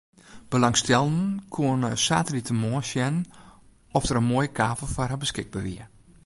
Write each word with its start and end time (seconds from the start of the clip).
Belangstellenden 0.53 1.33
koene 1.57 1.91
saterdeitemoarn 2.05 2.87
sjen 2.89 3.15
oft 3.97 4.07
der 4.09 4.19
in 4.21 4.27
moaie 4.29 4.55
kavel 4.59 4.89
foar 4.93 5.11
har 5.11 5.21
beskikber 5.23 5.63
wie. 5.67 5.83